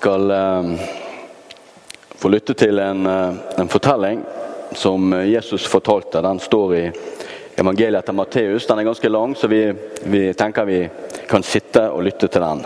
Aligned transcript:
skal 0.00 0.30
eh, 0.30 0.64
få 2.14 2.28
lytte 2.28 2.54
til 2.54 2.78
en, 2.78 3.06
eh, 3.06 3.34
en 3.56 3.68
fortelling 3.68 4.22
som 4.72 5.12
Jesus 5.12 5.66
fortalte. 5.66 6.22
Den 6.22 6.40
står 6.40 6.74
i 6.74 6.84
evangeliet 7.60 7.98
etter 8.00 8.16
Matteus. 8.16 8.66
Den 8.66 8.80
er 8.80 8.88
ganske 8.88 9.10
lang, 9.12 9.34
så 9.36 9.50
vi, 9.52 9.60
vi 10.08 10.22
tenker 10.32 10.64
vi 10.64 10.78
kan 11.28 11.44
sitte 11.44 11.84
og 11.92 12.06
lytte 12.08 12.30
til 12.32 12.40
den. 12.40 12.64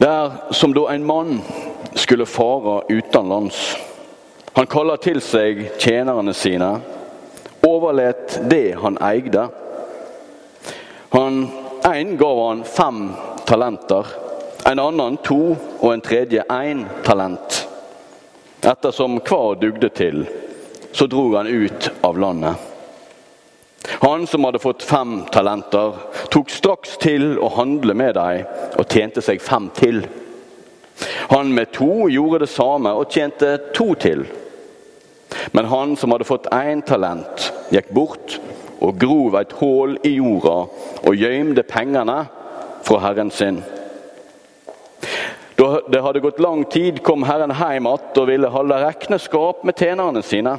Det 0.00 0.08
er 0.14 0.40
som 0.56 0.72
da 0.72 0.88
en 0.94 1.04
mann 1.04 1.36
skulle 1.92 2.24
fare 2.26 2.80
utenlands. 2.88 3.76
Han 4.56 4.72
kaller 4.72 4.96
til 4.96 5.20
seg 5.20 5.66
tjenerne 5.76 6.32
sine, 6.32 6.78
overlet 7.68 8.40
det 8.48 8.78
han 8.80 8.96
eide. 9.12 9.50
Han 11.12 11.42
En 11.88 12.16
gav 12.16 12.38
han 12.48 12.64
fem 12.64 13.04
talenter, 13.48 14.06
en 14.64 14.78
annen 14.78 15.16
to 15.24 15.56
og 15.80 15.92
en 15.92 16.02
tredje 16.04 16.42
én 16.52 16.84
talent. 17.04 17.62
Ettersom 18.60 19.20
hver 19.24 19.56
dugde 19.60 19.88
til, 19.88 20.26
så 20.92 21.06
drog 21.08 21.38
han 21.38 21.48
ut 21.48 21.88
av 22.04 22.18
landet. 22.20 22.54
Han 24.02 24.26
som 24.26 24.44
hadde 24.44 24.60
fått 24.60 24.84
fem 24.84 25.22
talenter, 25.32 25.96
tok 26.28 26.52
straks 26.52 26.98
til 27.00 27.38
å 27.40 27.48
handle 27.56 27.96
med 27.96 28.18
dem 28.18 28.44
og 28.76 28.92
tjente 28.92 29.24
seg 29.24 29.40
fem 29.40 29.70
til. 29.78 30.02
Han 31.32 31.54
med 31.54 31.72
to 31.72 32.08
gjorde 32.12 32.44
det 32.44 32.52
samme 32.52 32.92
og 32.98 33.08
tjente 33.14 33.54
to 33.72 33.94
til. 33.96 34.26
Men 35.56 35.70
han 35.72 35.96
som 35.96 36.12
hadde 36.12 36.28
fått 36.28 36.50
én 36.52 36.82
talent, 36.84 37.52
gikk 37.72 37.94
bort 37.96 38.40
og 38.84 38.98
grov 39.00 39.38
et 39.40 39.54
hull 39.62 39.96
i 40.04 40.18
jorda 40.18 40.58
og 41.08 41.16
gjemte 41.16 41.64
pengene 41.68 42.26
fra 42.88 42.98
herren 42.98 43.30
sin. 43.30 43.62
Da 45.56 45.80
det 45.88 46.00
hadde 46.00 46.20
gått 46.20 46.40
lang 46.40 46.64
tid, 46.64 47.02
kom 47.02 47.22
Herren 47.26 47.52
hjem 47.52 47.86
igjen 47.86 48.20
og 48.20 48.28
ville 48.30 48.50
holde 48.54 48.78
regneskap 48.80 49.64
med 49.66 49.76
tjenerne 49.76 50.22
sine. 50.24 50.54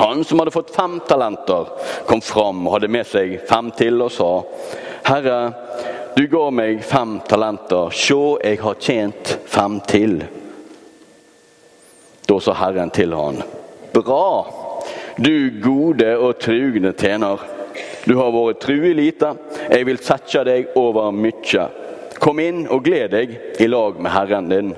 Han 0.00 0.24
som 0.26 0.40
hadde 0.40 0.54
fått 0.54 0.72
fem 0.74 0.96
talenter, 1.06 1.68
kom 2.08 2.22
fram 2.24 2.64
og 2.66 2.74
hadde 2.74 2.90
med 2.90 3.06
seg 3.06 3.36
fem 3.46 3.70
til 3.78 4.02
og 4.02 4.10
sa:" 4.10 4.30
Herre, 5.04 5.52
du 6.16 6.26
ga 6.32 6.48
meg 6.50 6.82
fem 6.82 7.18
talenter. 7.28 7.92
Sjå, 7.92 8.38
jeg 8.42 8.58
har 8.62 8.80
tjent 8.80 9.36
fem 9.46 9.80
til. 9.86 10.22
Da 12.26 12.40
sa 12.40 12.54
Herren 12.58 12.90
til 12.90 13.12
han, 13.12 13.42
Bra, 13.92 14.46
du 15.16 15.60
gode 15.62 16.16
og 16.16 16.40
trugne 16.40 16.94
tjener. 16.96 17.38
Du 18.04 18.16
har 18.16 18.32
vært 18.32 18.64
tru 18.64 18.80
lite, 18.96 19.36
jeg 19.70 19.86
vil 19.88 20.00
sette 20.02 20.44
deg 20.46 20.74
over 20.78 21.12
mye. 21.14 21.68
Kom 22.20 22.40
inn 22.40 22.64
og 22.72 22.84
gled 22.86 23.12
deg 23.14 23.38
i 23.60 23.68
lag 23.68 24.00
med 24.00 24.14
Herren 24.14 24.50
din. 24.50 24.74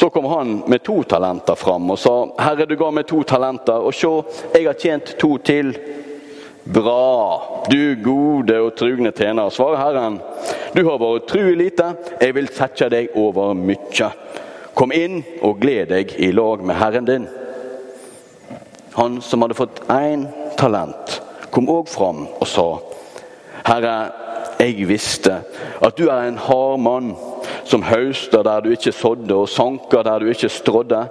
Så 0.00 0.08
kom 0.10 0.24
han 0.24 0.62
med 0.66 0.82
to 0.82 1.02
talenter 1.02 1.54
fram 1.54 1.90
og 1.92 1.98
sa, 2.00 2.14
Herre, 2.40 2.64
du 2.66 2.76
ga 2.80 2.88
meg 2.94 3.08
to 3.10 3.20
talenter, 3.28 3.82
og 3.84 3.92
se, 3.92 4.08
jeg 4.54 4.64
har 4.64 4.78
tjent 4.80 5.16
to 5.20 5.34
til. 5.44 5.74
Bra, 6.64 7.64
du 7.68 7.96
gode 8.04 8.56
og 8.62 8.74
trugne 8.78 9.12
tjener, 9.16 9.50
svarer 9.52 9.80
Herren. 9.80 10.20
Du 10.72 10.84
har 10.86 11.00
vært 11.02 11.26
tru 11.28 11.42
i 11.50 11.56
lite, 11.58 11.90
jeg 12.20 12.36
vil 12.36 12.48
sette 12.54 12.88
deg 12.92 13.16
over 13.18 13.52
mye. 13.58 14.10
Kom 14.78 14.94
inn 14.96 15.20
og 15.44 15.58
gled 15.60 15.90
deg 15.92 16.14
i 16.16 16.30
lag 16.32 16.62
med 16.64 16.78
Herren 16.80 17.08
din. 17.08 17.26
Han 18.96 19.20
som 19.24 19.44
hadde 19.44 19.58
fått 19.58 19.82
én 19.92 20.28
talent, 20.56 21.20
kom 21.50 21.68
òg 21.70 21.88
fram 21.90 22.24
og 22.28 22.48
sa, 22.48 22.66
Herre, 23.66 23.94
jeg 24.60 24.86
visste 24.88 25.40
at 25.80 25.96
du 25.96 26.08
er 26.08 26.28
en 26.28 26.40
hard 26.40 26.80
mann 26.82 27.12
som 27.68 27.84
høster 27.86 28.44
der 28.44 28.64
du 28.64 28.72
ikke 28.74 28.92
sådde, 28.92 29.34
og 29.34 29.48
sanker 29.48 30.04
der 30.04 30.20
du 30.20 30.30
ikke 30.32 30.50
strådde. 30.52 31.04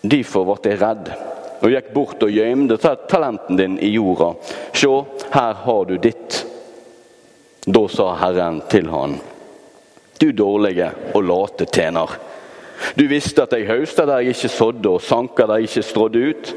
Derfor 0.00 0.46
ble 0.48 0.72
jeg 0.72 0.80
redd 0.80 1.10
og 1.60 1.72
gikk 1.74 1.90
bort 1.92 2.22
og 2.24 2.32
gjemte 2.32 2.78
talenten 3.08 3.58
din 3.58 3.76
i 3.84 3.92
jorda. 3.92 4.32
Se, 4.72 4.90
her 5.34 5.58
har 5.64 5.84
du 5.88 5.96
ditt. 6.00 6.44
Da 7.66 7.82
sa 7.92 8.14
Herren 8.16 8.62
til 8.72 8.88
han, 8.88 9.18
du 10.20 10.30
dårlige 10.32 10.88
og 11.14 11.24
late 11.28 11.66
tjener. 11.68 12.16
Du 12.96 13.04
visste 13.08 13.44
at 13.44 13.52
jeg 13.52 13.68
høsta 13.68 14.06
der 14.08 14.24
jeg 14.24 14.34
ikke 14.34 14.52
sådde, 14.54 14.88
og 14.88 15.04
sanka 15.04 15.46
der 15.46 15.60
jeg 15.60 15.68
ikke 15.68 15.88
strådde 15.90 16.22
ut. 16.30 16.52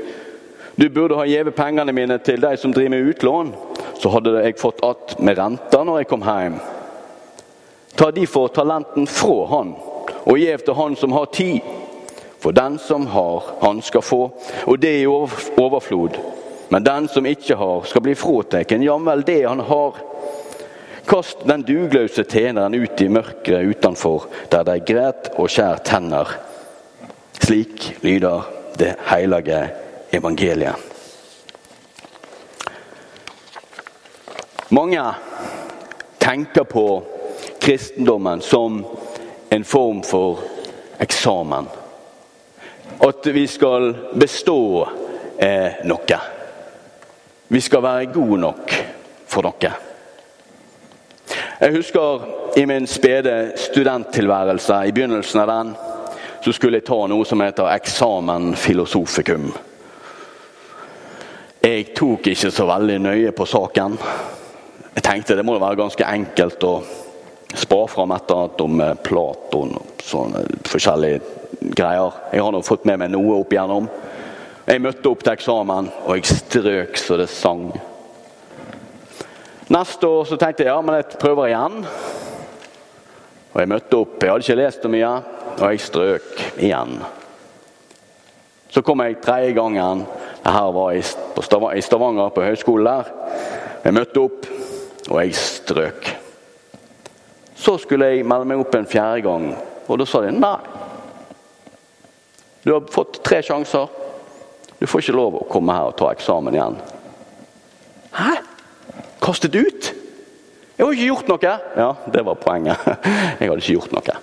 Du 0.75 0.89
burde 0.89 1.15
ha 1.15 1.25
gitt 1.29 1.53
pengene 1.55 1.93
mine 1.93 2.17
til 2.25 2.41
de 2.41 2.55
som 2.57 2.73
driver 2.73 2.89
med 2.95 3.09
utlån, 3.11 3.53
så 4.01 4.09
hadde 4.09 4.41
jeg 4.41 4.59
fått 4.59 4.83
att 4.83 5.19
med 5.19 5.37
renter 5.37 5.83
når 5.85 5.97
jeg 5.99 6.07
kom 6.07 6.23
hjem. 6.25 6.55
Ta 7.95 8.11
derfor 8.11 8.47
talenten 8.47 9.05
fra 9.07 9.45
han, 9.51 9.75
og 10.25 10.39
gjev 10.39 10.63
til 10.65 10.73
han 10.73 10.95
som 10.95 11.13
har 11.13 11.25
tid. 11.25 11.61
For 12.39 12.51
den 12.51 12.79
som 12.79 13.05
har, 13.07 13.43
han 13.61 13.81
skal 13.81 14.01
få, 14.01 14.31
og 14.65 14.79
det 14.81 14.89
er 14.89 15.03
i 15.03 15.07
overflod. 15.61 16.17
Men 16.69 16.83
den 16.83 17.07
som 17.07 17.25
ikke 17.25 17.55
har, 17.55 17.85
skal 17.85 18.01
bli 18.01 18.15
fratatt 18.17 18.71
jamvel 18.71 19.23
det 19.23 19.43
han 19.45 19.59
har. 19.59 20.01
Kast 21.07 21.45
den 21.45 21.61
dugløse 21.61 22.23
tjeneren 22.23 22.73
ut 22.73 23.01
i 23.01 23.07
mørket 23.07 23.69
utenfor, 23.69 24.25
der 24.49 24.63
de 24.63 24.79
gret 24.79 25.31
og 25.37 25.51
skjær 25.51 25.85
tenner. 25.85 26.35
Slik 27.39 27.93
lyder 28.01 28.49
det 28.79 28.95
hellige 29.11 29.82
evangeliet. 30.13 30.75
Mange 34.69 35.05
tenker 36.17 36.63
på 36.63 37.03
kristendommen 37.59 38.41
som 38.41 38.85
en 39.49 39.63
form 39.63 40.03
for 40.03 40.39
eksamen. 40.97 41.67
At 42.99 43.25
vi 43.25 43.47
skal 43.47 43.95
bestå 44.13 44.87
eh, 45.37 45.83
noe. 45.83 46.19
Vi 47.47 47.61
skal 47.61 47.83
være 47.83 48.11
gode 48.13 48.39
nok 48.41 48.73
for 49.27 49.45
noe. 49.45 49.73
Jeg 51.59 51.75
husker 51.75 52.25
i 52.57 52.65
min 52.65 52.87
spede 52.87 53.53
studenttilværelse, 53.55 54.81
i 54.87 54.91
begynnelsen 54.91 55.43
av 55.43 55.51
den, 55.51 55.75
så 56.43 56.51
skulle 56.51 56.81
jeg 56.81 56.87
ta 56.89 56.97
noe 57.07 57.25
som 57.25 57.45
heter 57.45 57.69
eksamen 57.75 58.55
filosofikum. 58.57 59.51
Jeg 61.73 61.87
tok 61.97 62.27
ikke 62.29 62.51
så 62.53 62.67
veldig 62.69 62.99
nøye 63.01 63.31
på 63.33 63.45
saken. 63.49 63.95
Jeg 64.93 65.03
tenkte 65.05 65.33
det 65.33 65.45
må 65.45 65.55
være 65.57 65.79
ganske 65.79 66.05
enkelt 66.05 66.65
å 66.69 66.73
spa 67.57 67.79
fram 67.89 68.11
et 68.13 68.27
eller 68.29 68.43
annet 68.43 68.61
om 68.61 68.83
Platon 69.01 69.71
og 69.79 70.03
sånne 70.05 70.43
forskjellige 70.69 71.71
greier. 71.73 72.19
Jeg 72.29 72.43
har 72.45 72.53
nå 72.53 72.61
fått 72.65 72.85
med 72.85 73.01
meg 73.01 73.09
noe 73.15 73.39
opp 73.39 73.55
igjennom. 73.55 73.87
Jeg 74.67 74.83
møtte 74.85 75.09
opp 75.09 75.25
til 75.25 75.33
eksamen, 75.33 75.89
og 76.05 76.19
jeg 76.19 76.29
strøk 76.29 76.99
så 77.01 77.17
det 77.19 77.29
sang. 77.33 77.65
Neste 79.73 80.11
år 80.13 80.29
så 80.29 80.37
tenkte 80.37 80.67
jeg 80.67 80.69
ja, 80.75 80.79
men 80.85 80.99
jeg 80.99 81.17
prøver 81.23 81.49
igjen. 81.49 81.79
Og 83.49 83.63
jeg 83.63 83.71
møtte 83.73 84.03
opp. 84.03 84.19
Jeg 84.21 84.29
hadde 84.29 84.45
ikke 84.45 84.59
lest 84.61 84.85
så 84.85 84.93
mye, 84.93 85.13
og 85.55 85.65
jeg 85.71 85.85
strøk 85.87 86.45
igjen. 86.59 86.99
Så 88.69 88.85
kom 88.85 89.01
jeg 89.01 89.23
tredje 89.25 89.57
gangen. 89.57 90.05
Dette 90.43 91.59
var 91.59 91.75
i 91.75 91.81
Stavanger, 91.81 92.29
på 92.35 92.43
høyskolen 92.43 92.89
der. 92.89 93.11
Jeg 93.83 93.95
møtte 93.95 94.23
opp, 94.23 94.47
og 95.09 95.17
jeg 95.21 95.35
strøk. 95.39 96.09
Så 97.55 97.77
skulle 97.79 98.11
jeg 98.11 98.27
melde 98.27 98.49
meg 98.49 98.59
opp 98.59 98.75
en 98.75 98.87
fjerde 98.89 99.23
gang, 99.23 99.49
og 99.87 99.99
da 99.99 100.07
sa 100.07 100.23
de 100.25 100.33
nei. 100.35 100.57
Du 102.63 102.73
har 102.73 102.83
fått 102.91 103.21
tre 103.23 103.41
sjanser. 103.43 103.87
Du 104.79 104.87
får 104.87 105.03
ikke 105.03 105.15
lov 105.15 105.39
å 105.39 105.47
komme 105.51 105.75
her 105.75 105.91
og 105.91 105.97
ta 105.99 106.09
eksamen 106.11 106.55
igjen. 106.55 106.77
Hæ? 108.15 108.33
Kastet 109.23 109.55
ut? 109.55 109.89
Jeg 110.73 110.85
har 110.85 110.95
ikke 110.95 111.07
gjort 111.07 111.31
noe. 111.31 111.55
Ja, 111.77 111.89
det 112.11 112.23
var 112.27 112.39
poenget. 112.41 112.87
Jeg 113.39 113.47
hadde 113.47 113.61
ikke 113.61 113.75
gjort 113.77 113.95
noe. 113.95 114.15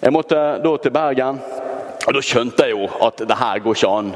Jeg 0.00 0.12
måtte 0.16 0.40
da 0.64 0.72
til 0.80 0.92
Bergen, 0.92 1.40
og 2.06 2.14
da 2.16 2.22
skjønte 2.24 2.66
jeg 2.66 2.76
jo 2.76 2.88
at 3.06 3.20
det 3.28 3.36
her 3.36 3.60
går 3.62 3.76
ikke 3.76 3.92
an. 3.92 4.14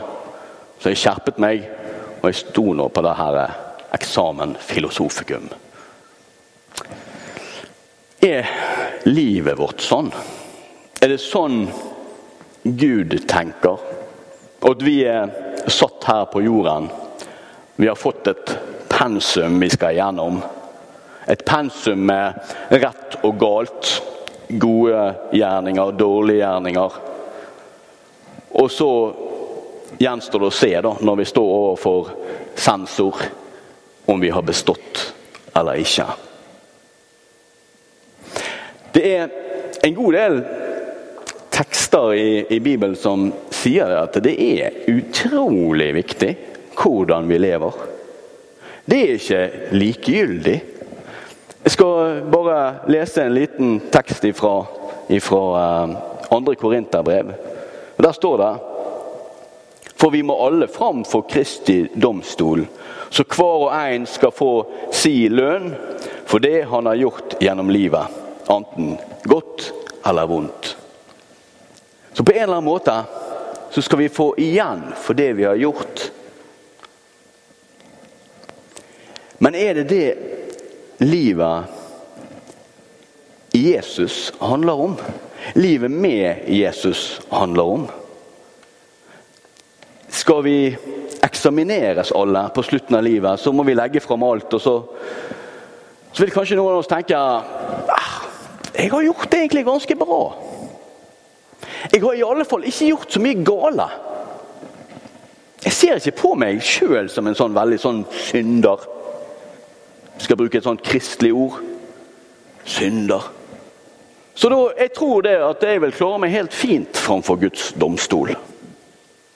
Så 0.81 0.93
jeg 0.93 1.01
skjerpet 1.01 1.41
meg, 1.43 1.67
og 2.21 2.31
jeg 2.31 2.41
sto 2.41 2.73
nå 2.77 2.89
på 2.93 3.03
det 3.05 3.15
her 3.19 3.39
eksamen 3.95 4.57
filosofikum. 4.61 5.47
Er 8.25 8.49
livet 9.05 9.59
vårt 9.59 9.85
sånn? 9.85 10.09
Er 11.01 11.13
det 11.13 11.21
sånn 11.21 11.67
Gud 12.65 13.15
tenker? 13.29 13.81
At 14.65 14.83
vi 14.83 15.03
er 15.05 15.29
satt 15.69 16.07
her 16.09 16.25
på 16.33 16.41
jorden. 16.45 16.89
Vi 17.77 17.89
har 17.91 18.01
fått 18.01 18.31
et 18.33 18.55
pensum 18.89 19.59
vi 19.61 19.69
skal 19.73 19.93
igjennom. 19.97 20.41
Et 21.29 21.41
pensum 21.45 22.07
med 22.09 22.41
rett 22.73 23.19
og 23.23 23.37
galt. 23.41 23.91
Gode 24.49 25.05
gjerninger, 25.37 25.93
dårlige 26.01 26.41
gjerninger. 26.45 26.97
Og 28.55 28.71
så 28.71 28.91
gjenstår 29.99 30.45
det 30.45 30.51
å 30.51 30.55
se, 30.55 30.73
da, 30.87 30.93
når 31.01 31.17
vi 31.21 31.27
står 31.31 31.55
overfor 31.59 32.13
sensor, 32.55 33.23
om 34.07 34.21
vi 34.21 34.31
har 34.31 34.45
bestått 34.45 35.01
eller 35.55 35.81
ikke. 35.81 36.07
Det 38.95 39.05
er 39.17 39.31
en 39.83 39.95
god 39.95 40.15
del 40.15 40.39
tekster 41.55 42.15
i, 42.15 42.45
i 42.57 42.61
Bibelen 42.61 42.97
som 42.99 43.31
sier 43.55 43.95
at 43.99 44.19
det 44.23 44.35
er 44.35 44.85
utrolig 44.91 45.93
viktig 45.97 46.31
hvordan 46.79 47.29
vi 47.31 47.39
lever. 47.39 47.83
Det 48.85 49.01
er 49.01 49.19
ikke 49.19 49.43
likegyldig. 49.73 50.57
Jeg 51.65 51.73
skal 51.73 52.23
bare 52.29 52.59
lese 52.93 53.25
en 53.25 53.35
liten 53.39 53.79
tekst 53.95 54.27
ifra, 54.29 54.59
ifra 55.09 55.45
uh, 55.55 55.95
andre 56.35 56.59
Korinterbrev. 56.61 57.33
Der 57.97 58.13
står 58.13 58.39
det 58.39 58.53
For 59.97 60.11
vi 60.11 60.23
må 60.23 60.37
alle 60.47 60.69
fram 60.69 61.05
for 61.05 61.23
Kristi 61.31 61.87
domstol, 61.95 62.67
så 63.11 63.25
hver 63.25 63.69
og 63.69 63.71
en 63.73 64.07
skal 64.11 64.33
få 64.35 64.51
si 64.93 65.29
lønn 65.31 65.71
for 66.27 66.43
det 66.43 66.65
han 66.69 66.87
har 66.91 66.99
gjort 66.99 67.37
gjennom 67.41 67.71
livet, 67.71 68.11
enten 68.51 68.97
godt 69.25 69.71
eller 70.05 70.27
vondt. 70.27 70.77
Så 72.13 72.25
på 72.25 72.33
en 72.33 72.43
eller 72.43 72.59
annen 72.59 72.69
måte 72.69 72.97
så 73.71 73.83
skal 73.83 73.99
vi 73.99 74.09
få 74.09 74.35
igjen 74.39 74.83
for 75.01 75.15
det 75.15 75.33
vi 75.39 75.47
har 75.47 75.57
gjort. 75.59 76.11
Men 79.39 79.55
er 79.55 79.75
det 79.75 79.89
det 79.89 80.15
livet 81.03 81.65
Jesus 83.55 84.33
handler 84.39 84.73
om? 84.73 84.95
Livet 85.53 85.91
med 85.91 86.49
Jesus 86.49 87.21
handler 87.31 87.63
om? 87.63 87.87
Skal 90.09 90.43
vi 90.43 90.77
eksamineres 91.25 92.13
alle 92.13 92.49
på 92.55 92.63
slutten 92.63 92.97
av 92.97 93.05
livet, 93.05 93.41
så 93.41 93.53
må 93.53 93.63
vi 93.63 93.75
legge 93.75 94.01
fram 94.01 94.23
alt. 94.23 94.55
og 94.55 94.61
så, 94.61 94.75
så 96.13 96.23
vil 96.23 96.33
kanskje 96.33 96.57
noen 96.57 96.77
av 96.77 96.83
oss 96.85 96.91
tenke 96.91 97.19
ah, 97.19 98.17
jeg 98.75 98.91
har 98.91 99.07
gjort 99.07 99.31
det 99.31 99.41
egentlig 99.45 99.65
ganske 99.67 99.97
bra. 99.97 100.23
Jeg 101.93 102.03
har 102.03 102.17
i 102.17 102.25
alle 102.27 102.45
fall 102.49 102.65
ikke 102.67 102.91
gjort 102.91 103.13
så 103.13 103.23
mye 103.23 103.45
gale. 103.45 103.87
Jeg 105.65 105.73
ser 105.73 106.01
ikke 106.01 106.19
på 106.21 106.35
meg 106.37 106.61
sjøl 106.65 107.09
som 107.13 107.29
en 107.29 107.37
sånn 107.39 107.55
veldig 107.57 107.79
sånn 107.81 108.03
synder. 108.29 108.85
Jeg 110.15 110.27
skal 110.27 110.39
bruke 110.39 110.59
et 110.61 110.67
sånt 110.67 110.85
kristelig 110.85 111.33
ord. 111.37 111.63
Synder. 112.65 113.31
Så 114.35 114.51
da, 114.51 114.59
jeg 114.79 114.93
tror 114.97 115.23
det 115.23 115.35
at 115.47 115.63
jeg 115.63 115.83
vil 115.85 115.95
klare 115.95 116.19
meg 116.23 116.35
helt 116.35 116.55
fint 116.55 116.99
framfor 116.99 117.39
Guds 117.45 117.71
domstol. 117.79 118.35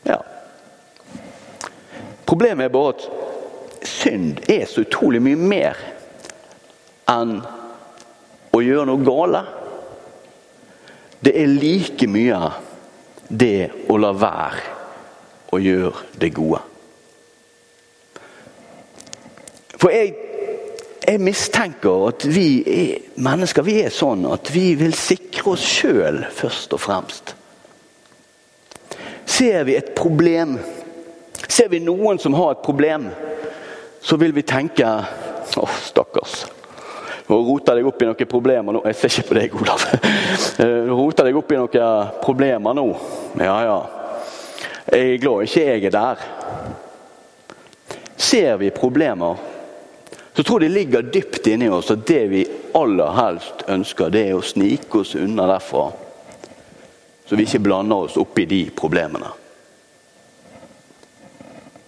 Ja. 0.08 0.18
Problemet 2.26 2.66
er 2.66 2.74
bare 2.74 2.96
at 2.96 3.06
synd 3.86 4.42
er 4.50 4.66
så 4.66 4.82
utrolig 4.82 5.22
mye 5.22 5.38
mer 5.38 5.78
enn 7.08 7.38
å 8.52 8.62
gjøre 8.62 8.88
noe 8.90 9.06
gale. 9.06 9.44
Det 11.22 11.34
er 11.34 11.54
like 11.54 12.08
mye 12.10 12.40
det 13.28 13.70
å 13.90 13.96
la 14.00 14.10
være 14.16 14.74
å 15.54 15.60
gjøre 15.62 16.18
det 16.20 16.32
gode. 16.36 16.60
For 19.78 19.94
jeg, 19.94 20.27
jeg 21.08 21.20
mistenker 21.24 22.08
at 22.10 22.26
vi 22.28 22.48
er, 22.68 23.06
mennesker 23.24 23.64
vi 23.64 23.78
er 23.80 23.92
sånn 23.94 24.26
at 24.28 24.50
vi 24.52 24.74
vil 24.76 24.92
sikre 24.96 25.54
oss 25.54 25.64
sjøl 25.64 26.20
først 26.36 26.74
og 26.76 26.82
fremst. 26.84 27.32
Ser 29.28 29.64
vi 29.68 29.76
et 29.78 29.94
problem, 29.96 30.58
ser 31.48 31.70
vi 31.72 31.80
noen 31.84 32.20
som 32.20 32.36
har 32.36 32.54
et 32.54 32.64
problem, 32.64 33.08
så 34.04 34.20
vil 34.20 34.36
vi 34.36 34.46
tenke 34.46 34.92
Å, 35.58 35.64
stakkars. 35.82 36.42
Nå 37.28 37.38
roter 37.42 37.78
deg 37.78 37.86
opp 37.88 38.02
i 38.04 38.06
noen 38.06 38.28
problemer 38.28 38.76
nå. 38.76 38.82
Jeg 38.86 38.98
ser 39.00 39.14
ikke 39.14 39.30
på 39.30 39.36
deg, 39.38 39.54
Olav. 39.56 39.84
Du 40.58 40.92
roter 40.92 41.26
deg 41.26 41.38
opp 41.40 41.52
i 41.52 41.58
noen 41.58 42.12
problemer 42.20 42.76
nå. 42.76 42.84
Ja, 43.40 43.56
ja. 43.64 43.78
Jeg 44.92 45.14
er 45.14 45.22
glad 45.24 45.48
ikke 45.48 45.64
jeg 45.64 45.88
er 45.88 45.96
der. 45.96 46.22
Ser 48.28 48.60
vi 48.60 48.70
problemer, 48.76 49.40
så 50.38 50.42
tror 50.42 50.62
jeg 50.62 50.70
det 50.70 50.74
ligger 50.78 51.02
dypt 51.02 51.46
inni 51.50 51.66
oss 51.68 51.88
at 51.90 52.04
det 52.06 52.20
vi 52.30 52.44
aller 52.78 53.10
helst 53.16 53.64
ønsker, 53.66 54.12
det 54.14 54.20
er 54.28 54.36
å 54.38 54.44
snike 54.46 55.00
oss 55.00 55.16
unna 55.18 55.48
derfra. 55.50 55.88
Så 57.26 57.34
vi 57.34 57.42
ikke 57.42 57.64
blander 57.64 58.04
oss 58.06 58.14
opp 58.22 58.38
i 58.38 58.44
de 58.46 58.60
problemene. 58.70 59.32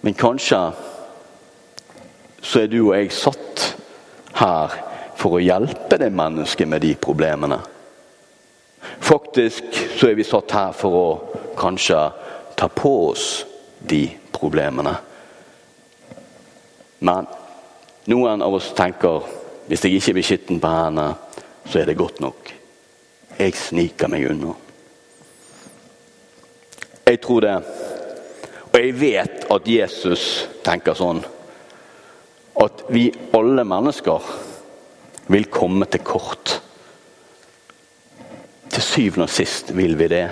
Men 0.03 0.19
kanskje 0.19 0.59
så 2.43 2.65
er 2.65 2.67
du 2.67 2.81
og 2.81 2.91
jeg 2.97 3.15
satt 3.15 3.65
her 4.43 4.75
for 5.15 5.39
å 5.39 5.43
hjelpe 5.47 6.03
det 6.03 6.11
mennesket 6.11 6.67
med 6.67 6.83
de 6.83 6.91
problemene. 6.99 7.63
Faktisk 8.99 9.71
så 9.95 10.11
er 10.11 10.19
vi 10.19 10.27
satt 10.27 10.59
her 10.59 10.75
for 10.75 11.01
å 11.05 11.09
kanskje 11.55 12.03
ta 12.59 12.67
på 12.67 12.97
oss 13.13 13.45
de 13.79 14.09
problemene. 14.35 14.99
Men 16.99 17.37
noen 18.09 18.41
av 18.41 18.55
oss 18.57 18.71
tenker 18.77 19.27
hvis 19.67 19.85
jeg 19.85 19.99
ikke 19.99 20.15
blir 20.17 20.25
skitten 20.25 20.59
på 20.59 20.71
hendene, 20.71 21.13
så 21.69 21.79
er 21.79 21.87
det 21.87 21.99
godt 21.99 22.19
nok. 22.23 22.49
Jeg 23.37 23.55
sniker 23.55 24.09
meg 24.11 24.25
unna. 24.31 24.55
Jeg 27.05 27.21
tror 27.21 27.45
det. 27.45 27.55
Og 28.71 28.77
jeg 28.79 28.97
vet 28.99 29.45
at 29.51 29.67
Jesus 29.67 30.25
tenker 30.63 30.97
sånn. 30.97 31.21
At 32.61 32.83
vi 32.91 33.05
alle 33.37 33.65
mennesker 33.67 34.27
vil 35.31 35.47
komme 35.51 35.87
til 35.91 36.03
kort. 36.05 36.57
Til 38.71 38.85
syvende 38.85 39.27
og 39.27 39.33
sist 39.33 39.73
vil 39.75 39.97
vi 39.99 40.11
det. 40.11 40.27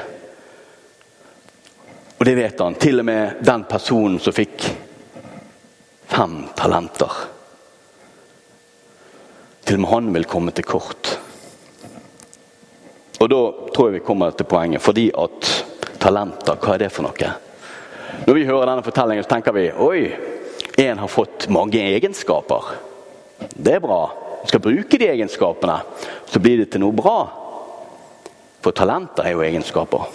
Og 2.19 2.27
det 2.27 2.35
vet 2.35 2.59
han. 2.59 2.75
Til 2.75 2.99
og 2.99 3.07
med 3.07 3.43
den 3.45 3.65
personen 3.71 4.19
som 4.19 4.35
fikk 4.35 4.69
fem 6.11 6.41
talenter. 6.59 7.38
Til 9.69 9.77
og 9.77 9.83
med 9.83 9.91
han 9.91 10.07
vil 10.15 10.25
komme 10.25 10.51
til 10.57 10.65
kort. 10.65 11.11
Og 13.19 13.27
da 13.29 13.41
tror 13.75 13.89
jeg 13.91 13.99
vi 13.99 14.05
kommer 14.07 14.33
til 14.33 14.47
poenget. 14.49 14.81
Fordi 14.81 15.11
at 15.13 15.49
talenter, 16.01 16.57
hva 16.57 16.73
er 16.73 16.81
det 16.81 16.93
for 16.95 17.05
noe? 17.05 17.33
Når 18.25 18.33
vi 18.33 18.47
hører 18.47 18.71
denne 18.71 18.85
fortellingen, 18.87 19.27
så 19.27 19.29
tenker 19.35 19.53
vi 19.53 19.67
oi, 19.69 20.07
en 20.81 21.03
har 21.03 21.11
fått 21.11 21.45
mange 21.53 21.77
egenskaper. 21.83 22.73
Det 23.53 23.77
er 23.77 23.83
bra 23.83 24.01
skal 24.47 24.63
bruke 24.63 24.97
de 24.97 25.09
egenskapene, 25.09 25.81
så 26.25 26.39
blir 26.41 26.61
det 26.61 26.71
til 26.73 26.83
noe 26.83 26.95
bra. 26.95 27.17
For 28.63 28.75
talenter 28.75 29.27
er 29.27 29.35
jo 29.35 29.43
egenskaper. 29.45 30.07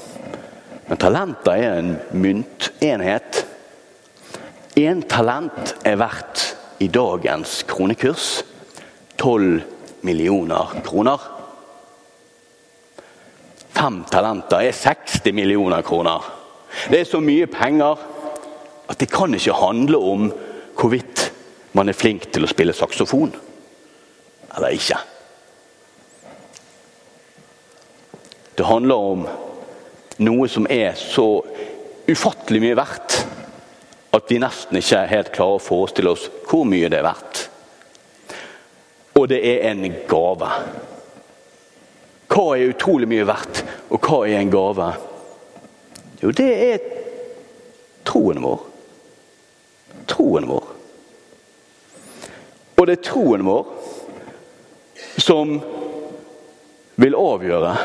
Men 0.88 1.00
talenter 1.00 1.60
er 1.60 1.78
en 1.78 1.92
myntenhet. 2.12 3.44
Én 4.80 5.04
talent 5.08 5.76
er 5.86 6.00
verdt 6.00 6.48
i 6.82 6.88
dagens 6.90 7.62
kronekurs 7.68 8.42
12 9.20 9.62
millioner 10.04 10.82
kroner. 10.84 11.20
Fem 13.74 14.02
talenter 14.10 14.62
er 14.64 14.76
60 14.76 15.32
millioner 15.34 15.82
kroner. 15.82 16.24
Det 16.90 17.00
er 17.00 17.08
så 17.08 17.20
mye 17.22 17.46
penger 17.50 18.00
at 18.90 19.00
det 19.00 19.10
kan 19.12 19.34
ikke 19.34 19.56
handle 19.56 19.98
om 19.98 20.28
hvorvidt 20.78 21.30
man 21.74 21.88
er 21.88 21.98
flink 21.98 22.28
til 22.32 22.46
å 22.46 22.50
spille 22.50 22.74
saksofon 22.76 23.32
eller 24.54 24.76
ikke. 24.76 24.98
Det 28.54 28.66
handler 28.68 29.08
om 29.10 29.24
noe 30.22 30.48
som 30.50 30.66
er 30.70 30.94
så 30.98 31.26
ufattelig 32.06 32.60
mye 32.62 32.78
verdt 32.78 33.16
at 34.14 34.30
vi 34.30 34.38
nesten 34.38 34.78
ikke 34.78 35.00
helt 35.10 35.32
klarer 35.34 35.58
å 35.58 35.64
forestille 35.64 36.12
oss 36.14 36.28
hvor 36.46 36.62
mye 36.68 36.90
det 36.92 37.00
er 37.00 37.08
verdt. 37.08 37.43
Og 39.14 39.28
det 39.30 39.40
er 39.46 39.70
en 39.70 39.84
gave. 40.08 40.50
Hva 42.34 42.44
er 42.56 42.72
utrolig 42.72 43.08
mye 43.08 43.26
verdt, 43.28 43.62
og 43.94 44.02
hva 44.02 44.24
er 44.26 44.40
en 44.40 44.52
gave? 44.52 44.88
Jo, 46.22 46.32
det 46.34 46.50
er 46.50 46.86
troen 48.08 48.42
vår. 48.42 48.64
Troen 50.10 50.48
vår. 50.50 50.70
Og 52.74 52.88
det 52.88 52.98
er 52.98 53.06
troen 53.06 53.44
vår 53.46 53.68
som 55.22 55.54
vil 57.00 57.16
avgjøre 57.16 57.76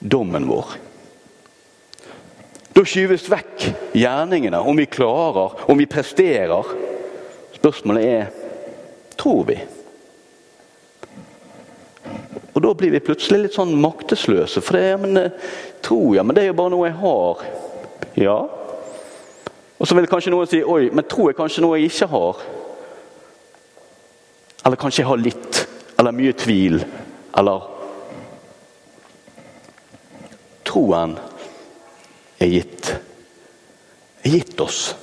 dommen 0.00 0.48
vår. 0.48 0.72
Da 2.76 2.84
skyves 2.84 3.28
vekk 3.32 3.68
gjerningene, 3.96 4.58
om 4.60 4.76
vi 4.76 4.88
klarer, 4.90 5.54
om 5.70 5.78
vi 5.78 5.86
presterer. 5.88 6.74
Spørsmålet 7.56 8.08
er 8.10 8.34
tror 9.18 9.44
vi. 9.48 9.58
Og 12.56 12.62
Da 12.62 12.72
blir 12.72 12.90
vi 12.90 13.04
plutselig 13.04 13.42
litt 13.42 13.56
sånn 13.56 13.74
maktesløse. 13.76 14.62
For 14.64 14.78
det, 14.78 15.00
men, 15.00 15.16
eh, 15.16 15.30
tro, 15.82 16.14
ja, 16.14 16.22
men 16.22 16.34
det 16.34 16.44
er 16.44 16.46
jo 16.46 16.60
bare 16.60 16.72
noe 16.72 16.88
jeg 16.88 16.96
har. 17.02 17.44
Ja. 18.16 18.36
Og 19.78 19.86
så 19.86 19.94
vil 19.94 20.08
kanskje 20.08 20.32
noen 20.32 20.48
si 20.48 20.62
oi, 20.64 20.88
men 20.90 21.04
tro 21.04 21.28
er 21.28 21.36
kanskje 21.36 21.60
noe 21.60 21.76
jeg 21.76 21.90
ikke 21.90 22.08
har. 22.08 22.40
Eller 24.64 24.76
kanskje 24.76 25.02
jeg 25.02 25.10
har 25.10 25.20
litt, 25.20 25.66
eller 25.98 26.16
mye 26.16 26.32
tvil, 26.32 26.84
eller 27.36 27.72
Troen 30.66 31.14
er 32.42 32.50
gitt. 32.50 32.88
Er 34.24 34.30
gitt 34.30 34.60
oss. 34.60 34.94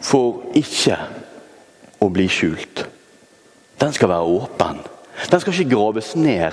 For 0.00 0.48
ikke 0.56 0.96
å 2.00 2.08
bli 2.12 2.28
skjult. 2.30 2.84
Den 3.78 3.92
skal 3.94 4.10
være 4.10 4.32
åpen. 4.38 4.80
Den 5.30 5.40
skal 5.40 5.54
ikke 5.54 5.74
graves 5.74 6.14
ned. 6.16 6.52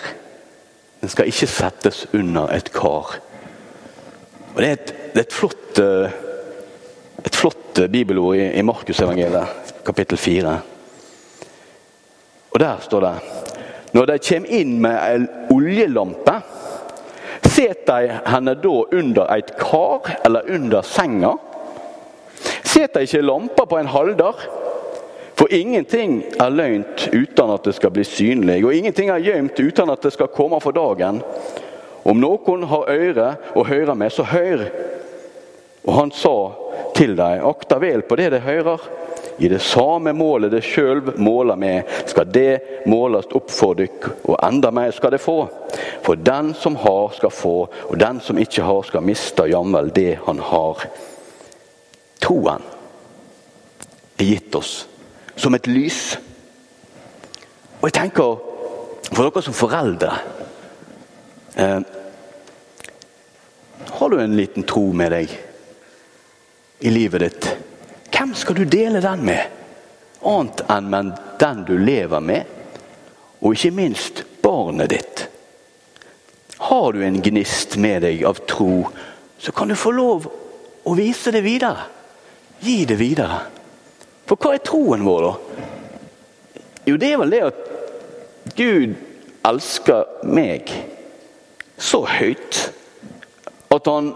Den 1.02 1.10
skal 1.10 1.30
ikke 1.30 1.50
settes 1.50 2.06
under 2.14 2.50
et 2.54 2.72
kar. 2.74 3.18
Og 4.56 4.62
Det 4.62 4.68
er 4.68 4.78
et, 4.78 4.94
det 5.14 5.20
er 5.20 5.28
et 5.28 5.34
flott, 5.34 5.80
eh, 5.80 6.12
et 7.26 7.36
flott 7.36 7.82
bibelord 7.92 8.38
i, 8.38 8.46
i 8.60 8.62
Markusevangeliet, 8.62 9.74
kapittel 9.86 10.18
4. 10.18 10.56
Og 12.56 12.60
der 12.60 12.78
står 12.82 13.02
det 13.02 13.16
Når 13.94 14.06
de 14.06 14.20
kommer 14.28 14.50
inn 14.50 14.80
med 14.82 14.96
ei 14.96 15.28
oljelampe, 15.52 16.34
set 17.44 17.86
de 17.88 18.18
henne 18.28 18.56
da 18.60 18.76
under 18.92 19.30
et 19.36 19.54
kar 19.60 20.10
eller 20.26 20.50
under 20.52 20.82
senga. 20.82 21.36
Set 22.64 22.96
de 22.96 23.06
ikke 23.06 23.22
lampa 23.24 23.66
på 23.66 23.80
en 23.80 23.92
halvdar? 23.92 24.42
For 25.36 25.52
ingenting 25.52 26.22
er 26.40 26.50
løgnt 26.50 27.10
uten 27.12 27.52
at 27.52 27.66
det 27.68 27.76
skal 27.76 27.92
bli 27.92 28.06
synlig, 28.08 28.62
og 28.64 28.74
ingenting 28.74 29.10
er 29.12 29.24
gjemt 29.24 29.60
uten 29.60 29.92
at 29.92 30.06
det 30.06 30.14
skal 30.16 30.32
komme 30.32 30.62
for 30.64 30.76
dagen. 30.76 31.20
Om 32.08 32.22
noen 32.22 32.64
har 32.72 32.92
øre 32.94 33.32
å 33.58 33.66
høre 33.68 33.96
med, 34.00 34.14
så 34.16 34.24
hør. 34.30 34.64
Og 35.84 35.98
han 35.98 36.14
sa 36.16 36.36
til 36.96 37.18
dem, 37.20 37.44
akta 37.50 37.82
vel 37.84 38.06
på 38.08 38.16
det 38.20 38.30
de 38.32 38.40
hører. 38.46 38.88
I 39.44 39.50
det 39.52 39.60
samme 39.60 40.14
målet 40.16 40.54
det 40.54 40.64
sjøl 40.64 41.02
måler 41.20 41.60
med, 41.60 41.92
skal 42.08 42.32
det 42.32 42.86
måles 42.88 43.28
opp 43.36 43.52
for 43.52 43.76
dykk, 43.76 44.08
og 44.30 44.40
enda 44.40 44.72
mer 44.72 44.96
skal 44.96 45.12
det 45.12 45.20
få. 45.20 45.42
For 46.06 46.16
den 46.16 46.54
som 46.56 46.80
har, 46.80 47.12
skal 47.18 47.34
få, 47.36 47.56
og 47.90 48.00
den 48.00 48.24
som 48.24 48.40
ikke 48.40 48.64
har, 48.64 48.82
skal 48.88 49.04
miste 49.04 49.50
jamvel 49.52 49.92
det 49.92 50.14
han 50.30 50.40
har. 50.40 50.88
Troen 52.24 52.64
er 54.16 54.30
gitt 54.32 54.56
oss 54.56 54.86
som 55.36 55.56
et 55.56 55.68
lys. 55.68 56.18
Og 57.82 57.90
jeg 57.90 57.98
tenker, 58.00 58.40
for 59.12 59.22
dere 59.28 59.44
som 59.46 59.54
foreldre 59.54 60.14
eh, 61.62 61.82
Har 63.96 64.10
du 64.10 64.18
en 64.20 64.34
liten 64.36 64.66
tro 64.66 64.88
med 64.98 65.14
deg 65.14 65.36
i 66.80 66.92
livet 66.92 67.22
ditt? 67.22 67.50
Hvem 68.10 68.34
skal 68.36 68.58
du 68.58 68.66
dele 68.66 69.04
den 69.04 69.22
med? 69.28 69.54
Annet 70.26 70.64
enn 70.74 71.14
den 71.40 71.64
du 71.68 71.76
lever 71.78 72.24
med, 72.24 72.50
og 73.46 73.54
ikke 73.54 73.76
minst 73.76 74.24
barnet 74.42 74.90
ditt. 74.90 75.26
Har 76.58 76.96
du 76.96 77.04
en 77.06 77.22
gnist 77.22 77.78
med 77.78 78.02
deg 78.08 78.24
av 78.26 78.42
tro, 78.50 78.88
så 79.38 79.52
kan 79.52 79.70
du 79.70 79.78
få 79.78 79.92
lov 79.94 80.26
å 80.86 80.96
vise 80.98 81.32
det 81.36 81.44
videre. 81.46 81.86
Gi 82.66 82.86
det 82.90 82.98
videre. 82.98 83.44
For 84.26 84.40
hva 84.42 84.56
er 84.56 84.64
troen 84.66 85.06
vår, 85.06 85.28
da? 85.28 85.64
Jo, 86.86 86.98
det 87.02 87.12
er 87.12 87.22
vel 87.22 87.34
det 87.34 87.44
at 87.46 87.62
Gud 88.58 88.96
elsker 89.46 90.26
meg 90.26 90.72
så 91.82 92.04
høyt 92.08 92.60
at 93.74 93.90
han 93.90 94.14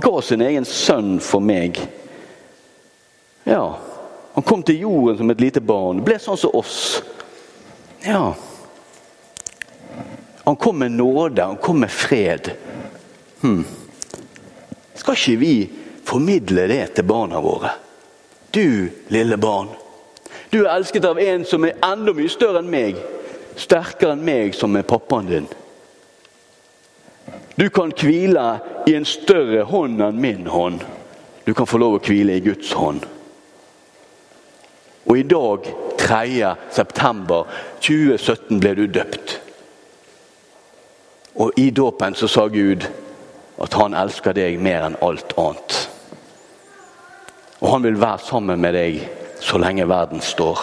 ga 0.00 0.20
sin 0.24 0.44
egen 0.44 0.66
sønn 0.68 1.18
for 1.24 1.44
meg. 1.44 1.80
Ja, 3.44 3.78
Han 4.34 4.42
kom 4.46 4.62
til 4.62 4.78
jorden 4.80 5.16
som 5.18 5.30
et 5.30 5.40
lite 5.42 5.60
barn. 5.60 6.04
Ble 6.06 6.14
sånn 6.22 6.38
som 6.38 6.54
oss. 6.54 7.02
Ja. 8.06 8.30
Han 10.44 10.56
kom 10.56 10.78
med 10.78 10.94
nåde, 10.94 11.42
han 11.42 11.58
kom 11.58 11.82
med 11.82 11.90
fred. 11.90 12.52
Hmm. 13.40 13.64
Skal 14.94 15.18
ikke 15.18 15.40
vi 15.42 15.54
formidle 16.06 16.68
det 16.70 16.84
til 16.94 17.08
barna 17.10 17.42
våre? 17.42 17.74
Du, 18.50 18.90
lille 19.08 19.36
barn. 19.36 19.68
Du 20.50 20.64
er 20.64 20.72
elsket 20.74 21.04
av 21.06 21.18
en 21.22 21.44
som 21.46 21.64
er 21.64 21.78
enda 21.86 22.14
mye 22.14 22.30
større 22.30 22.62
enn 22.62 22.70
meg. 22.70 22.98
Sterkere 23.58 24.16
enn 24.16 24.24
meg, 24.26 24.54
som 24.58 24.74
er 24.76 24.86
pappaen 24.86 25.28
din. 25.30 25.50
Du 27.54 27.68
kan 27.70 27.92
hvile 27.92 28.46
i 28.88 28.96
en 28.96 29.06
større 29.06 29.62
hånd 29.68 30.00
enn 30.02 30.20
min 30.20 30.46
hånd. 30.50 30.82
Du 31.44 31.54
kan 31.54 31.68
få 31.68 31.78
lov 31.78 31.98
å 31.98 32.02
hvile 32.02 32.38
i 32.38 32.44
Guds 32.44 32.72
hånd. 32.72 33.04
Og 35.06 35.18
i 35.18 35.26
dag, 35.26 35.66
3. 35.98 36.54
september 36.72 37.46
2017, 37.82 38.58
ble 38.62 38.74
du 38.78 38.84
døpt. 38.86 39.36
Og 41.40 41.54
i 41.58 41.70
dåpen 41.70 42.14
så 42.14 42.28
sa 42.28 42.46
Gud 42.48 42.86
at 43.60 43.76
han 43.78 43.94
elsker 43.94 44.34
deg 44.36 44.58
mer 44.62 44.88
enn 44.88 44.98
alt 45.04 45.34
annet. 45.38 45.89
Og 47.60 47.72
han 47.72 47.84
vil 47.84 48.00
være 48.00 48.24
sammen 48.24 48.60
med 48.60 48.74
deg 48.76 49.00
så 49.40 49.60
lenge 49.60 49.88
verden 49.88 50.22
står. 50.24 50.62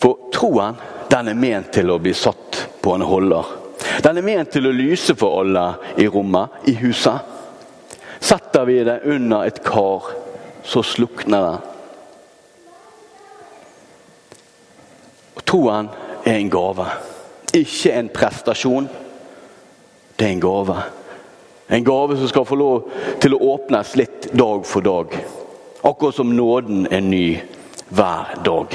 For 0.00 0.30
troen, 0.34 0.78
den 1.10 1.32
er 1.32 1.38
ment 1.38 1.72
til 1.74 1.90
å 1.90 1.98
bli 2.02 2.14
satt 2.14 2.62
på 2.82 2.94
en 2.94 3.06
holder. 3.06 3.56
Den 4.04 4.20
er 4.20 4.26
ment 4.26 4.52
til 4.54 4.68
å 4.70 4.74
lyse 4.74 5.16
for 5.18 5.42
alle 5.42 5.66
i 6.00 6.06
rommet, 6.08 6.62
i 6.70 6.76
huset. 6.78 7.18
Setter 8.20 8.66
vi 8.68 8.78
det 8.86 9.00
under 9.10 9.48
et 9.48 9.62
kar 9.64 10.12
så 10.62 10.82
slukner 10.82 11.46
det. 11.46 11.58
Og 15.34 15.44
Troen 15.48 15.90
er 16.24 16.36
en 16.36 16.52
gave, 16.52 16.86
ikke 17.56 17.94
en 17.96 18.10
prestasjon. 18.14 18.88
Det 20.14 20.26
er 20.26 20.34
en 20.36 20.42
gave. 20.44 20.76
En 21.70 21.84
gave 21.84 22.16
som 22.16 22.28
skal 22.28 22.44
få 22.44 22.56
lov 22.58 22.88
til 23.22 23.36
å 23.36 23.44
åpnes 23.52 23.92
litt 23.94 24.32
dag 24.34 24.64
for 24.66 24.82
dag. 24.82 25.14
Akkurat 25.86 26.16
som 26.16 26.32
nåden 26.34 26.88
er 26.90 27.04
ny 27.06 27.26
hver 27.94 28.34
dag. 28.42 28.74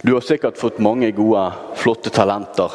Du 0.00 0.14
har 0.14 0.24
sikkert 0.24 0.56
fått 0.56 0.80
mange 0.80 1.10
gode, 1.12 1.44
flotte 1.76 2.08
talenter. 2.14 2.72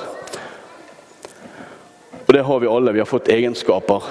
Og 2.28 2.34
det 2.38 2.46
har 2.46 2.60
vi 2.60 2.70
alle. 2.70 2.94
Vi 2.94 3.02
har 3.02 3.10
fått 3.10 3.34
egenskaper. 3.34 4.06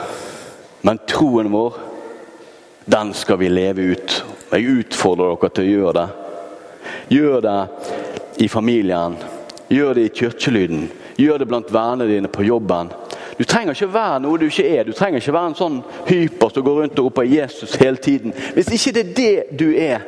Men 0.83 0.99
troen 1.07 1.55
vår, 1.55 1.75
den 2.90 3.14
skal 3.14 3.38
vi 3.38 3.55
leve 3.55 3.93
ut. 3.95 4.23
Jeg 4.50 4.81
utfordrer 4.83 5.37
dere 5.37 5.55
til 5.55 5.69
å 5.69 5.75
gjøre 5.76 5.99
det. 6.00 6.09
Gjør 7.14 7.45
det 7.47 7.59
i 8.43 8.49
familien. 8.50 9.21
Gjør 9.71 9.95
det 9.95 10.05
i 10.09 10.12
kirkelyden. 10.21 10.89
Gjør 11.21 11.39
det 11.39 11.49
blant 11.49 11.73
vennene 11.73 12.09
dine 12.11 12.31
på 12.33 12.43
jobben. 12.43 12.91
Du 13.39 13.45
trenger 13.45 13.77
ikke 13.77 13.93
være 13.95 14.21
noe 14.25 14.39
du 14.39 14.49
ikke 14.49 14.67
er. 14.69 14.85
Du 14.85 14.93
trenger 14.93 15.23
ikke 15.23 15.33
være 15.37 15.53
en 15.53 15.59
sånn 15.59 15.79
hyper 16.09 16.50
som 16.53 16.67
går 16.67 16.81
rundt 16.83 16.99
og 16.99 17.07
roper 17.09 17.29
'Jesus' 17.29 17.79
hele 17.81 17.97
tiden. 17.97 18.35
Hvis 18.55 18.73
ikke 18.75 18.93
det 18.93 19.05
er 19.07 19.15
det 19.17 19.59
du 19.59 19.69
er. 19.73 20.05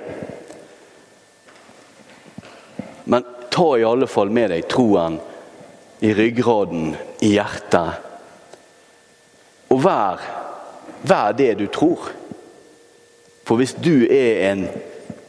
Men 3.04 3.24
ta 3.50 3.68
i 3.76 3.86
alle 3.86 4.06
fall 4.06 4.30
med 4.30 4.50
deg 4.50 4.68
troen 4.68 5.20
i 6.02 6.12
ryggraden, 6.14 6.96
i 7.22 7.34
hjertet. 7.36 7.90
Og 9.70 9.84
vær 9.84 10.20
Vær 11.02 11.32
det 11.32 11.58
du 11.58 11.66
tror. 11.66 12.10
For 13.44 13.58
hvis 13.58 13.74
du 13.74 14.06
er 14.06 14.52
en 14.52 14.68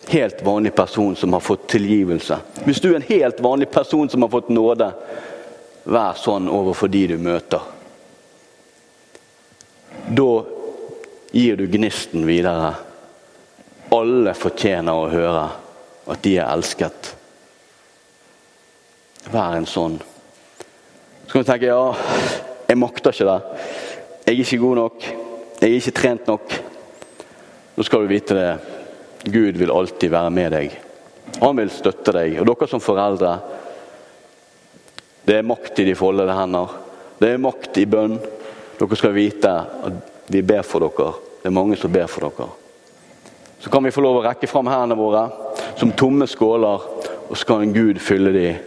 helt 0.09 0.41
vanlig 0.45 0.75
person 0.75 1.15
som 1.15 1.33
har 1.33 1.39
fått 1.39 1.67
tilgivelse, 1.67 2.37
hvis 2.65 2.81
du 2.81 2.89
er 2.91 2.99
en 2.99 3.07
helt 3.07 3.39
vanlig 3.39 3.69
person 3.71 4.09
som 4.09 4.21
har 4.21 4.29
fått 4.29 4.49
nåde, 4.49 4.91
vær 5.83 6.19
sånn 6.19 6.49
overfor 6.51 6.91
de 6.91 7.05
du 7.13 7.17
møter. 7.19 7.61
Da 10.07 10.29
gir 11.31 11.57
du 11.57 11.67
gnisten 11.67 12.25
videre. 12.27 12.73
Alle 13.93 14.33
fortjener 14.37 14.95
å 14.95 15.09
høre 15.11 15.43
at 16.13 16.23
de 16.25 16.37
er 16.37 16.49
elsket. 16.49 17.13
Vær 19.31 19.57
en 19.57 19.67
sånn. 19.69 19.99
Så 21.25 21.31
kan 21.31 21.45
du 21.45 21.49
tenke 21.49 21.71
ja, 21.71 21.93
jeg 22.67 22.79
makter 22.79 23.15
ikke 23.15 23.29
det. 23.29 23.63
Jeg 24.23 24.33
er 24.33 24.43
ikke 24.43 24.61
god 24.63 24.79
nok. 24.81 25.09
Jeg 25.59 25.69
er 25.69 25.77
ikke 25.79 25.97
trent 25.97 26.29
nok. 26.31 26.55
Nå 27.73 27.85
skal 27.87 28.03
du 28.03 28.11
vite 28.11 28.37
det. 28.37 28.72
Gud 29.23 29.57
vil 29.57 29.71
alltid 29.71 30.11
være 30.11 30.31
med 30.35 30.51
deg. 30.51 30.73
Han 31.39 31.57
vil 31.57 31.71
støtte 31.71 32.13
deg. 32.15 32.39
Og 32.41 32.47
dere 32.49 32.69
som 32.69 32.83
foreldre 32.83 33.37
Det 35.23 35.37
er 35.37 35.45
makt 35.47 35.79
i 35.79 35.85
de 35.87 35.95
foldede 35.95 36.33
hender. 36.35 36.73
Det 37.19 37.29
er 37.31 37.39
makt 37.39 37.77
i 37.79 37.85
bønn. 37.87 38.17
Dere 38.79 38.97
skal 38.99 39.15
vite 39.15 39.53
at 39.87 40.27
vi 40.27 40.41
ber 40.43 40.65
for 40.67 40.83
dere. 40.83 41.13
Det 41.39 41.47
er 41.47 41.55
mange 41.55 41.77
som 41.79 41.91
ber 41.91 42.09
for 42.11 42.27
dere. 42.27 42.49
Så 43.63 43.71
kan 43.71 43.83
vi 43.85 43.93
få 43.95 44.03
lov 44.03 44.19
å 44.19 44.25
rekke 44.25 44.49
fram 44.51 44.67
hendene 44.67 44.99
våre 44.99 45.23
som 45.79 45.93
tomme 45.95 46.27
skåler, 46.27 46.83
og 47.29 47.37
så 47.39 47.47
kan 47.47 47.71
Gud 47.71 48.01
fylle 48.03 48.33
dem 48.35 48.59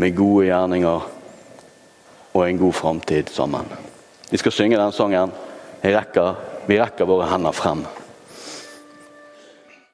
med 0.00 0.16
gode 0.16 0.46
gjerninger 0.48 1.04
og 2.32 2.42
en 2.46 2.60
god 2.64 2.74
framtid 2.74 3.28
sammen. 3.28 3.68
Vi 4.30 4.40
skal 4.40 4.52
synge 4.52 4.80
den 4.80 4.92
sangen. 4.92 5.32
Rekker, 5.84 6.34
vi 6.66 6.80
rekker 6.80 7.08
våre 7.08 7.28
hender 7.28 7.52
frem. 7.52 7.84